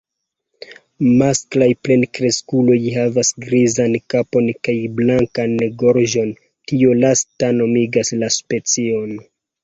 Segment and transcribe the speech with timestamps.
[1.17, 6.31] Masklaj plenkreskuloj havas grizan kapon kaj blankan gorĝon,
[6.71, 9.13] tio lasta nomigas la specion.